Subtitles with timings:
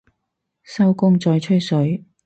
[0.63, 2.03] 收工再吹水